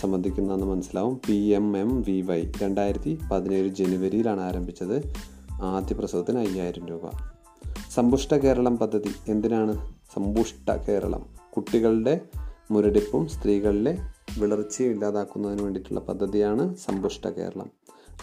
സംബന്ധിക്കുന്നതെന്ന് 0.00 0.66
മനസ്സിലാവും. 0.66 1.20
P 1.28 1.34
M 1.34 1.78
M 1.78 2.02
V 2.02 2.20
Y. 2.20 2.44
രണ്ടായിരത്തി 2.62 3.18
പതിനേഴ് 3.32 3.68
ജനുവരിയിലാണ് 3.68 4.40
ആരംഭിച്ചത്. 4.40 5.12
ആദ്യ 5.52 5.94
പ്രസവത്തിന് 5.94 6.38
അയ്യായിരം 6.38 6.86
രൂപ. 6.86 7.00
സമ്പുഷ്ട 7.94 8.34
കേരളം 8.34 8.78
പദ്ധതി 8.78 9.10
എന്തിനാണ്? 9.28 9.92
സമ്പുഷ്ട 10.14 10.70
കേരളം. 10.70 11.38
കുട്ടികളുടെ 11.58 12.20
മുരടിപ്പും 12.70 13.28
സ്ത്രീകളിലെ 13.28 13.98
വിളർച്ചയും 14.38 14.90
ഇല്ലാതാക്കുന്നതിന് 14.90 15.62
വേണ്ടിയിട്ടുള്ള 15.62 16.00
പദ്ധതിയാണ് 16.00 16.74
സമ്പുഷ്ട 16.76 17.28
കേരളം. 17.28 17.70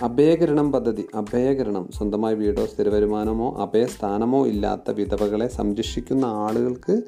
അഭയകരണം 0.01 0.71
പദ്ധതി 0.71 1.07
അഭയകരണം. 1.15 1.89
സ്വന്തമായി 1.97 2.35
വീടോ 2.35 2.65
സ്ഥിരവരുമാനമോ 2.65 3.47
അഭയസ്ഥാനമോ 3.61 4.47
ഇല്ലാത്ത 4.47 4.91
വിധവകളെ 4.91 5.47
സംരക്ഷിക്കുന്ന 5.47 6.25
ആളുകൾക്ക് 6.25 7.01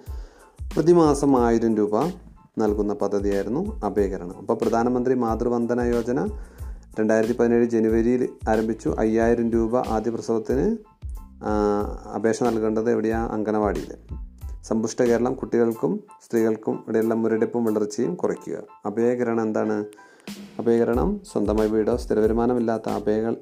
പ്രതിമാസം 0.75 1.45
ആയിരം 1.45 1.77
രൂപ 1.77 2.03
നൽകുന്ന 2.57 2.93
പദ്ധതിയായിരുന്നു 2.93 3.81
അഭയകരണം. 3.85 4.37
അപ്പോൾ 4.37 4.53
പ്രധാനമന്ത്രി 4.53 5.13
മാതൃവന്ദന 5.13 5.81
യോജന 5.81 6.27
രണ്ടായിരത്തി 6.99 7.33
പതിനേഴ് 7.33 7.65
ജനുവരിയിൽ 7.65 8.29
ആരംഭിച്ചു. 8.49 8.95
അയ്യായിരം 8.99 9.51
രൂപ 9.51 9.77
ആദ്യ 9.77 10.11
പ്രസവത്തിന് 10.11 10.77
അപേക്ഷ 12.15 12.43
നൽകേണ്ടത് 12.43 12.91
എവിടെയാണ് 12.91 13.31
അങ്കനവാടിയിൽ 13.31 14.17
സമ്പുഷ്ട 14.63 15.03
കേരളം 15.03 15.33
കുട്ടികൾക്കും 15.33 16.03
സ്ത്രീകൾക്കും 16.25 16.83
ഇടയിലുള്ള 16.87 17.13
മുരടിപ്പും 17.13 17.65
വളർച്ചയും 17.65 18.15
കുറയ്ക്കുക. 18.15 18.63
അഭയകരണം 18.85 19.41
എന്താണ്? 19.41 19.85
അഭയകരണം 20.59 21.21
സ്വന്തമായി 21.31 21.69
വീടോ 21.69 21.97
സ്ഥിര 21.97 22.19
വരുമാനമില്ലാത്ത 22.19 22.89
അഭയകൾ 22.89 23.35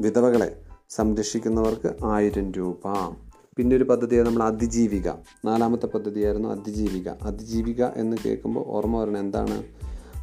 വിധവകളെ 0.00 0.60
സംരക്ഷിക്കുന്നവർക്ക് 0.90 2.04
ആയിരം 2.04 2.52
രൂപ. 2.52 3.14
പിന്നെ 3.56 3.76
ഒരു 3.76 3.84
പദ്ധതിയാണ് 3.84 4.28
നമ്മൾ 4.28 4.42
അതിജീവിക. 4.42 5.08
നാലാമത്തെ 5.44 5.86
പദ്ധതിയായിരുന്നു 5.86 6.48
അതിജീവിക. 6.48 7.08
അതിജീവിക 7.08 7.84
എന്ന് 7.84 8.16
കേൾക്കുമ്പോൾ 8.24 8.64
ഓർമ്മ 8.66 9.00
വരണം 9.00 9.18
എന്താണ്? 9.18 9.64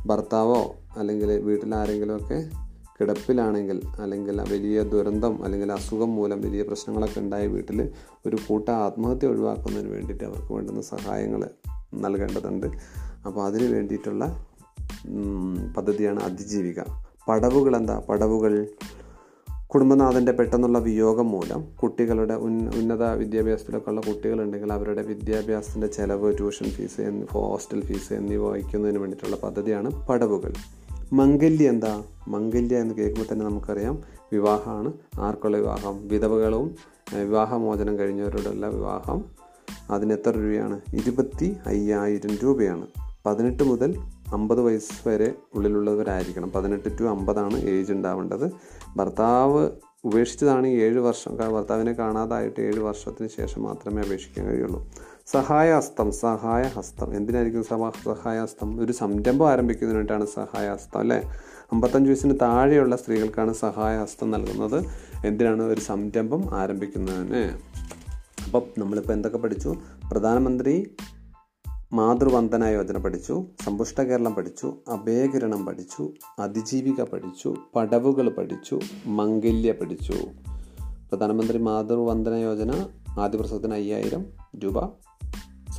ഭർത്താവോ 0.05 0.75
അല്ലെങ്കിൽ 0.97 1.31
വീട്ടിൽ 1.31 1.75
ആരെങ്കിലുമൊക്കെ 1.75 2.49
കിടപ്പിലാണെങ്കിൽ 2.99 3.81
അല്ലെങ്കിൽ 3.99 4.41
വലിയ 4.41 4.81
ദുരന്തം 4.81 5.43
അല്ലെങ്കിൽ 5.43 5.71
അസുഖം 5.71 6.15
മൂലം 6.15 6.41
വലിയ 6.41 6.63
പ്രശ്നങ്ങളൊക്കെ 6.63 7.19
ഉണ്ടായ 7.19 7.47
വീട്ടിൽ 7.47 7.91
ഒരു 8.25 8.37
കൂട്ട 8.47 8.69
ആത്മഹത്യ 8.69 9.27
ഒഴിവാക്കുന്നതിന് 9.27 9.91
വേണ്ടിയിട്ട് 9.91 10.23
അവർക്ക് 10.23 10.53
വേണ്ടുന്ന 10.53 10.81
സഹായങ്ങൾ 10.81 11.49
നൽകേണ്ടതുണ്ട്. 11.93 12.67
അപ്പോൾ 13.25 13.45
അതിന് 13.45 13.73
വേണ്ടിയിട്ടുള്ള 13.73 14.47
പദ്ധതിയാണ് 15.77 16.19
അതിജീവിക. 16.19 16.79
പടവുകൾ 17.27 17.77
എന്താ? 17.77 18.01
പടവുകൾ. 18.09 18.67
കുടുംബനാഥന്റെ 19.67 20.31
പെട്ടെന്നുള്ള 20.31 20.79
വിയോഗം 20.79 21.31
മൂലം 21.31 21.65
കുട്ടികളുടെ 21.83 22.33
ഉന്ന 22.33 22.71
ഉന്നത 22.75 23.03
വിദ്യാഭ്യാസത്തിലൊക്കെ 23.03 23.89
ഉള്ള 23.89 24.01
കുട്ടികളുണ്ടെങ്കിൽ 24.01 24.73
അവരുടെ 24.73 25.01
വിദ്യാഭ്യാസത്തിന്റെ 25.01 25.87
ചിലവ് 25.87 26.37
ട്യൂഷൻ 26.37 26.65
ഫീസ് 26.65 27.25
ഹോസ്റ്റൽ 27.31 27.81
ഫീസ് 27.81 28.13
എന്നിവ 28.13 28.49
വഹിക്കുന്നതിന് 28.49 28.99
വേണ്ടിയിട്ടുള്ള 28.99 29.35
പദ്ധതിയാണ് 29.35 30.07
പടവുകൾ. 30.07 30.53
മംഗല്യ 31.13 31.69
എന്താ? 31.69 32.03
മംഗല്യ 32.27 32.77
എന്ന് 32.77 32.95
കേൾക്കുമ്പോൾ 32.95 33.33
തന്നെ 33.33 33.45
നമുക്കറിയാം 33.45 34.03
വിവാഹമാണ്. 34.31 34.93
ആർക്കുള്ള 35.19 35.57
വിവാഹം? 35.57 36.07
വിധവകളും 36.07 36.75
വിവാഹമോചനം 37.13 37.99
കഴിഞ്ഞവരോടുള്ള 37.99 38.67
വിവാഹം. 38.67 39.25
അതിന് 39.89 40.13
എത്ര 40.13 40.29
രൂപയാണ്? 40.29 40.81
ഇരുപത്തി 40.93 41.55
അയ്യായിരം 41.65 42.35
രൂപയാണ്. 42.43 42.87
പതിനെട്ട് 43.25 43.63
മുതൽ 43.63 43.99
അമ്പത് 44.33 44.61
വയസ്സ് 44.61 45.07
വരെ 45.07 45.33
ഉള്ളിലുള്ളവരായിരിക്കണം. 45.55 46.51
പതിനെട്ട് 46.51 46.99
ടു 46.99 47.03
അമ്പതാണ് 47.03 47.57
ഏജ് 47.57 47.93
ഉണ്ടാവേണ്ടത്. 47.93 48.51
ഭർത്താവ് 48.97 49.69
ഉപേക്ഷിച്ചതാണ് 50.03 50.67
ഏഴ് 50.67 50.99
വർഷം. 50.99 51.35
ഭർത്താവിനെ 51.35 51.93
കാണാതായിട്ട് 51.93 52.61
ഏഴ് 52.61 52.79
വർഷത്തിന് 52.79 53.27
ശേഷം 53.27 53.63
മാത്രമേ 53.63 54.01
അപേക്ഷിക്കാൻ 54.01 54.47
കഴിയുള്ളൂ. 54.47 54.87
സഹായഹസ്തം 55.31 56.11
സഹായഹസ്തം. 56.11 57.15
എന്തിനായിരിക്കും 57.15 57.63
സമ- 57.63 57.89
സഹായഹസ്തം 57.89 58.81
ഒരു 58.81 58.91
സംരംഭം 58.91 59.49
ആരംഭിക്കുന്നതിന് 59.49 59.97
വേണ്ടിയിട്ടാണ് 59.97 60.47
സഹായഹസ്തം 60.47 60.99
അല്ലേ? 60.99 61.33
അമ്പത്തഞ്ച് 61.71 62.09
വയസ്സിന് 62.09 62.33
താഴെയുള്ള 62.41 62.95
സ്ത്രീകൾക്കാണ് 62.95 63.53
സഹായഹസ്തം 63.53 64.31
നൽകുന്നത്. 64.31 64.85
എന്തിനാണ് 65.25 65.63
ഒരു 65.63 65.79
സംരംഭം 65.79 66.55
ആരംഭിക്കുന്നതിന്? 66.55 67.57
അപ്പം 68.45 68.63
നമ്മളിപ്പോൾ 68.77 69.13
എന്തൊക്കെ 69.13 69.37
പഠിച്ചു? 69.37 69.75
പ്രധാനമന്ത്രി 70.11 70.95
മാതൃവന്ദന 71.93 72.63
യോജന 72.63 72.97
പഠിച്ചു 72.97 73.45
സമ്പുഷ്ട 73.65 74.01
കേരളം 74.01 74.35
പഠിച്ചു 74.35 74.77
അഭയകിരണം 74.87 75.65
പഠിച്ചു 75.65 76.13
അതിജീവിക 76.39 77.03
പഠിച്ചു 77.03 77.55
പടവുകൾ 77.75 78.29
പഠിച്ചു 78.29 78.79
മംഗല്യ 79.05 79.71
പഠിച്ചു. 79.71 80.13
പ്രധാനമന്ത്രി 80.81 81.57
മാതൃവന്ദന 81.57 82.33
യോജന 82.33 82.85
ആദ്യ 83.19 83.37
പ്രസവത്തിന് 83.39 83.73
അയ്യായിരം 83.73 84.25
രൂപ 84.63 85.08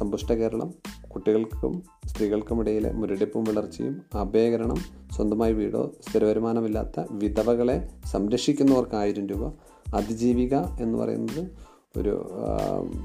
സമ്പുഷ്ട 0.00 0.33
കേരളം 0.33 0.69
കുട്ടികൾക്കും 1.09 1.73
സ്ത്രീകൾക്കും 2.07 2.61
ഇടയിലെ 2.61 2.92
മുരടിപ്പും 2.92 3.45
വിളർച്ചയും 3.45 3.95
അഭയകരണം 4.14 4.78
സ്വന്തമായി 5.16 5.52
വീടോ 5.52 5.92
സ്ഥിര 6.09 6.25
വരുമാനമില്ലാത്ത 6.25 7.04
വിധവകളെ 7.11 7.76
സംരക്ഷിക്കുന്നവർക്ക് 8.12 8.95
ആയിരം 8.95 9.26
രൂപ 9.28 9.45
അതിജീവിക 9.95 10.54
എന്ന് 10.80 10.99
പറയുന്നത് 10.99 11.42
ഒരു 11.99 12.12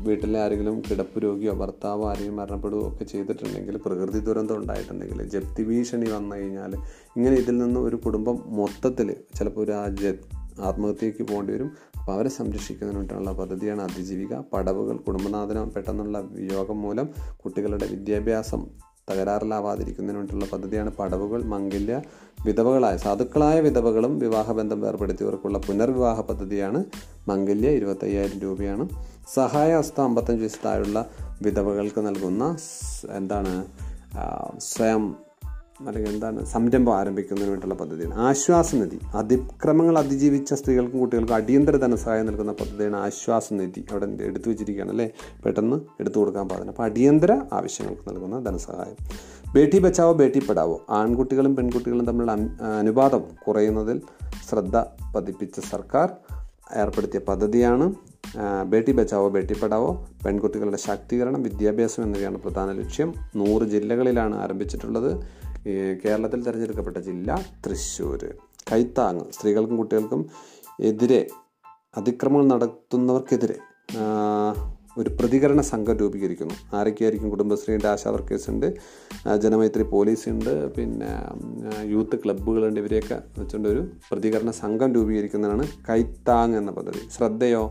വീട്ടിലെ 0.04 0.40
ആരെങ്കിലും 0.40 0.76
കിടപ്പ് 0.80 1.24
രോഗിയോ 1.24 1.54
ഭർത്താവോ 1.54 2.04
ആരെങ്കിലും 2.10 2.36
മരണപ്പെടുകയോ 2.36 2.88
ഒക്കെ 2.88 3.04
ചെയ്തിട്ടുണ്ടെങ്കിൽ 3.04 3.78
പ്രകൃതി 3.86 4.20
ദുരന്തം 4.20 4.58
ഉണ്ടായിട്ടുണ്ടെങ്കിൽ 4.58 5.22
ജപ്തി 5.30 5.64
ഭീഷണി 5.64 6.10
വന്നു 6.10 6.36
കഴിഞ്ഞാൽ 6.36 6.74
ഇങ്ങനെ 7.18 7.36
ഇതിൽ 7.36 7.58
നിന്ന് 7.58 7.80
ഒരു 7.80 7.96
കുടുംബം 7.96 8.38
മൊത്തത്തിൽ 8.48 9.16
ചിലപ്പോൾ 9.36 9.62
ഒരു 9.62 9.72
ആ 9.72 9.88
ജ 9.88 10.14
ആത്മഹത്യയ്ക്ക് 10.62 11.24
പോകേണ്ടി 11.24 11.54
വരും. 11.54 11.72
അപ്പോൾ 12.06 12.16
അവരെ 12.16 12.30
സംരക്ഷിക്കുന്നതിനായിട്ടുള്ള 12.30 13.32
പദ്ധതിയാണ് 13.32 13.82
അതിജീവിക. 13.82 14.36
പടവുകൾ 14.36 14.98
കുടുംബനാഥനം 14.98 15.74
പെട്ടെന്നുള്ള 15.74 16.20
വിയോഗം 16.20 16.82
മൂലം 16.82 17.10
കുട്ടികളുടെ 17.38 17.88
വിദ്യാഭ്യാസം 17.92 18.66
തകരാറിലാവാതിരിക്കുന്നതിന് 19.12 20.18
വേണ്ടിയിട്ടുള്ള 20.18 20.52
പദ്ധതിയാണ് 20.54 20.92
പടവുകൾ 20.92 21.44
മംഗല്യ 21.44 22.02
വിധവകളായ 22.46 22.98
സാധുക്കളായ 22.98 23.60
വിധവകളും 23.60 24.20
വിവാഹബന്ധം 24.20 24.88
ഏർപ്പെടുത്തിയവർക്കുള്ള 24.88 25.58
പുനർവിവാഹ 25.58 26.22
പദ്ധതിയാണ് 26.22 26.84
മംഗല്യ 27.28 27.70
ഇരുപത്തയ്യായിരം 27.70 28.40
രൂപയാണ്. 28.40 28.90
സഹായഹസ്ത 29.34 30.02
അമ്പത്തഞ്ച് 30.02 30.42
വയസ്സ് 30.42 30.66
താഴെയുള്ള 30.66 31.10
വിധവകൾക്ക് 31.42 32.08
നൽകുന്ന 32.08 32.58
എന്താണ് 33.10 33.66
സ്വയം 34.60 35.25
അല്ലെങ്കിൽ 35.80 36.12
എന്താണ് 36.12 36.46
സംരംഭം 36.46 36.96
ആരംഭിക്കുന്നതിന് 36.98 37.52
വേണ്ടിയുള്ള 37.52 37.76
പദ്ധതിയാണ്. 37.76 38.14
ആശ്വാസ 38.20 38.76
നിധി 38.76 39.00
അതിക്രമങ്ങൾ 39.16 39.98
അതിജീവിച്ച 39.98 40.54
സ്ത്രീകൾക്കും 40.54 41.00
കുട്ടികൾക്കും 41.00 41.36
അടിയന്തര 41.36 41.76
ധനസഹായം 41.76 42.26
നൽകുന്ന 42.26 42.52
പദ്ധതിയാണ് 42.52 42.98
ആശ്വാസ 42.98 43.54
നിധി 43.54 43.86
അവിടെ 43.92 44.08
എടുത്തു 44.22 44.50
വെച്ചിരിക്കുകയാണ് 44.50 44.92
അല്ലേ? 44.92 45.10
പെട്ടെന്ന് 45.46 45.78
എടുത്തു 46.00 46.20
കൊടുക്കാൻ 46.20 46.50
പാടില്ല. 46.50 46.72
അപ്പോൾ 46.72 46.84
അടിയന്തര 46.84 47.42
ആവശ്യങ്ങൾക്ക് 47.54 48.10
നൽകുന്ന 48.10 48.40
ധനസഹായം. 48.40 48.98
ബേട്ടി 49.54 49.80
ബച്ചാവോ 49.80 50.14
ബേട്ടി 50.14 50.40
പെടാവോ? 50.40 50.82
ആൺകുട്ടികളും 50.90 51.56
പെൺകുട്ടികളും 51.56 52.06
തമ്മിലുള്ള 52.06 52.32
അനുപാതം 52.80 53.24
കുറയുന്നതിൽ 53.48 54.02
ശ്രദ്ധ 54.50 54.78
പതിപ്പിച്ച 55.16 55.60
സർക്കാർ 55.60 56.10
ഏർപ്പെടുത്തിയ 56.76 57.20
പദ്ധതിയാണ് 57.20 57.94
ബേട്ടി 58.66 58.92
ബച്ചാവോ 58.92 59.30
ബേട്ടി 59.30 59.54
പഠാവോ 59.54 60.08
പെൺകുട്ടികളുടെ 60.26 60.78
ശാക്തീകരണം 60.78 61.44
വിദ്യാഭ്യാസം 61.44 62.04
എന്നിവയാണ് 62.04 62.38
പ്രധാന 62.38 62.72
ലക്ഷ്യം. 62.72 63.14
നൂറ് 63.36 63.64
ജില്ലകളിലാണ് 63.64 64.36
ആരംഭിച്ചിട്ടുള്ളത്. 64.36 65.12
കേരളത്തിൽ 66.04 66.40
തിരഞ്ഞെടുക്കപ്പെട്ട 66.44 66.98
ജില്ല 66.98 67.30
തൃശ്ശൂർ 67.66 68.22
കൈത്താങ് 68.72 69.24
സ്ത്രീകൾക്കും 69.32 69.78
കുട്ടികൾക്കും 69.78 70.22
എതിരെ 70.80 71.28
അതിക്രമങ്ങൾ 71.98 72.48
നടത്തുന്നവർക്കെതിരെ 72.48 73.58
ഒരു 74.98 75.10
പ്രതികരണ 75.10 75.62
സംഘം 75.62 75.96
രൂപീകരിക്കുന്നു. 75.98 76.56
ആരൊക്കെയായിരിക്കും 76.74 77.30
കുടുംബശ്രീയുണ്ട് 77.30 77.88
ആശാ 77.88 78.10
വർക്കേഴ്സ് 78.10 78.50
ഉണ്ട് 78.50 78.68
ജനമൈത്രി 79.44 79.84
പോലീസ് 79.84 80.30
ഉണ്ട് 80.30 80.52
പിന്നെ 80.76 81.10
യൂത്ത് 81.94 82.16
ക്ലബ്ബുകളുണ്ട്. 82.24 82.80
ഇവരെയൊക്കെ 82.80 83.18
വെച്ചുകൊണ്ട് 83.40 83.70
ഒരു 83.70 83.82
പ്രതികരണ 84.12 84.52
സംഘം 84.52 84.94
രൂപീകരിക്കുന്നതാണ് 84.94 85.66
കൈത്താങ് 85.90 86.56
എന്ന 86.56 86.72
പദ്ധതി. 86.72 87.02
ശ്രദ്ധയോ? 87.18 87.64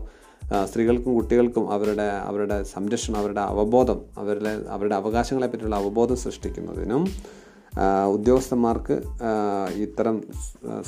സ്ത്രീകൾക്കും 0.65 1.11
കുട്ടികൾക്കും 1.15 1.71
അവരുടെ 1.71 2.07
അവരുടെ 2.29 2.57
സംരക്ഷണം 2.73 3.17
അവരുടെ 3.19 3.41
അവബോധം 3.41 4.01
അവരുടെ 4.17 4.51
അവരുടെ 4.75 4.95
അവകാശങ്ങളെ 4.95 5.47
പറ്റിയുള്ള 5.47 5.75
അവബോധം 5.75 6.17
സൃഷ്ടിക്കുന്നതിനും 6.25 7.03
ഉദ്യോഗസ്ഥന്മാർക്ക് 8.13 9.01
ഇത്തരം 9.75 10.23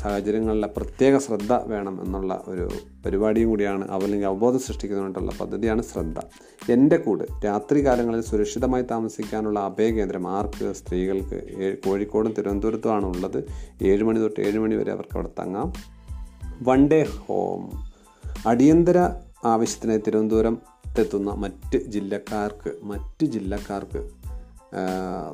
സാഹചര്യങ്ങളിലെ 0.02 0.68
പ്രത്യേക 0.68 1.18
ശ്രദ്ധ 1.18 1.54
വേണം 1.54 2.06
എന്നുള്ള 2.06 2.44
ഒരു 2.48 2.70
പരിപാടിയും 3.06 3.50
കൂടിയാണ് 3.50 3.92
അവ- 3.92 4.04
അല്ലെങ്കിൽ 4.04 4.28
അവബോധം 4.28 4.60
സൃഷ്ടിക്കുന്നതിനായിട്ടുള്ള 4.60 5.32
പദ്ധതിയാണ് 5.42 5.82
ശ്രദ്ധ. 5.82 6.20
എന്റെ 6.72 6.98
കൂട് 6.98 7.46
രാത്രി 7.46 7.86
കാലങ്ങളിൽ 7.86 8.22
സുരക്ഷിതമായി 8.22 8.84
താമസിക്കാനുള്ള 8.84 9.60
അഭയകേന്ദ്രം 9.60 10.28
ആർക്ക്? 10.28 10.74
സ്ത്രീകൾക്ക് 10.74 11.78
കോഴിക്കോടും 11.86 12.34
തിരുവനന്തപുരത്തുമാണ് 12.38 13.06
ഉള്ളത്. 13.06 13.44
ഏഴ് 13.82 14.04
മണി 14.04 14.20
തൊട്ട് 14.20 14.42
ഏഴ് 14.42 14.60
മണി 14.60 14.76
വരെ 14.76 14.92
അവർക്ക് 14.92 15.18
അവിടെ 15.18 15.30
തങ്ങാം. 15.40 15.74
One 16.64 16.88
day 16.88 17.06
home. 17.18 17.72
അടിയന്തര 18.48 19.10
ആവശ്യത്തിനായി 19.46 20.00
തിരുവനന്തപുരത്തെത്തുന്ന 20.08 21.32
മറ്റ് 21.32 21.78
ജില്ലക്കാർക്ക് 21.78 22.72
മറ്റ് 22.84 23.26
ജില്ലക്കാർക്ക് 23.26 24.17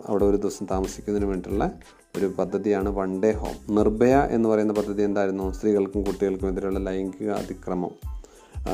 അവിടെ 0.05 0.25
ഒരു 0.25 0.37
ദിവസം 0.37 0.65
താമസിക്കുന്നതിന് 0.71 1.29
വേണ്ടിയിട്ടുള്ള 1.29 1.71
ഒരു 2.17 2.25
പദ്ധതിയാണ് 2.25 2.89
വൺ 2.89 3.23
ഡേ 3.23 3.31
ഹോം 3.31 3.75
നിർഭയ 3.75 4.15
എന്ന് 4.15 4.49
പറയുന്ന 4.49 4.73
പദ്ധതി 4.73 5.03
എന്തായിരുന്നു? 5.03 5.51
സ്ത്രീകൾക്കും 5.51 6.03
കുട്ടികൾക്കും 6.03 6.47
എതിരെയുള്ള 6.47 6.79
ലൈംഗിക 6.79 7.29
അതിക്രമം 7.29 7.93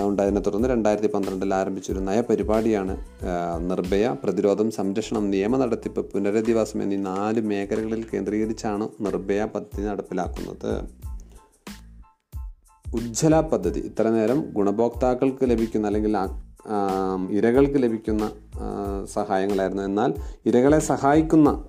ഉണ്ടായതിനെ 0.07 0.41
തുടർന്ന് 0.41 0.69
രണ്ടായിരത്തി 0.69 1.07
പന്ത്രണ്ടിൽ 1.07 1.53
ആരംഭിച്ചൊരു 1.53 1.99
നയപരിപാടിയാണ് 1.99 2.97
നിർഭയ 3.69 4.15
പ്രതിരോധം 4.23 4.71
സംരക്ഷണം 4.71 5.31
നിയമ 5.31 5.57
നടത്തിപ്പ് 5.57 6.11
പുനരധിവാസം 6.11 6.83
എന്നീ 6.83 6.97
നാല് 6.97 7.41
മേഖലകളിൽ 7.41 8.05
കേന്ദ്രീകരിച്ചാണ് 8.13 8.87
നിർഭയ 9.01 9.43
പദ്ധതി 9.45 9.85
നടപ്പിലാക്കുന്നത്. 9.85 10.71
ഉജ്ജ്വല 12.93 13.39
പദ്ധതി. 13.39 13.79
ഇത്ര 13.79 14.09
നേരം 14.09 14.39
ഗുണഭോക്താക്കൾക്ക് 14.53 15.49
ലഭിക്കുന്ന 15.49 15.87
അല്ലെങ്കിൽ 15.87 16.17
ഇരകൾക്ക് 17.31 17.83
ലഭിക്കുന്ന 17.83 18.31
സഹായങ്ങളായിരുന്നു. 19.05 19.83
എന്നാൽ 19.83 20.13
ഇരകളെ 20.45 20.79
സഹായിക്കുന്ന 20.79 21.63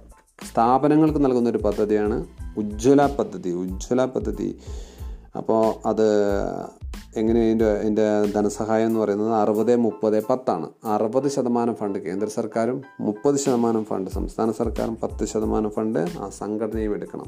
സ്ഥാപനങ്ങൾക്ക് 0.53 1.25
നൽകുന്ന 1.25 1.51
ഒരു 1.51 1.59
പദ്ധതിയാണ് 1.59 2.27
ഉജ്ജ്വല 2.57 3.07
പദ്ധതി. 3.07 3.51
ഉജ്ജ്വല 3.51 4.05
പദ്ധതി. 4.05 4.59
അപ്പോൾ 5.37 5.89
അത് 5.89 6.07
എങ്ങനെ 7.17 7.41
അതിന്റെ 7.41 7.65
അതിന്റെ 7.65 8.25
ധനസഹായം 8.25 8.87
എന്ന് 8.87 9.01
പറയുന്നത് 9.01 9.33
അറുപത് 9.33 9.77
മുപ്പത് 9.77 10.23
പത്താണ്. 10.27 10.69
അറുപത് 10.85 11.29
ശതമാനം 11.29 11.75
ഫണ്ട് 11.75 11.99
കേന്ദ്ര 11.99 12.29
സർക്കാരും 12.29 12.83
മുപ്പത് 13.01 13.37
ശതമാനം 13.37 13.85
ഫണ്ട് 13.85 14.11
സംസ്ഥാന 14.11 14.51
സർക്കാരും 14.51 14.97
പത്ത് 15.03 15.25
ശതമാനം 15.25 15.71
ഫണ്ട് 15.71 15.99
ആ 15.99 16.29
സംഘടനയും 16.29 16.95
എടുക്കണം. 16.95 17.27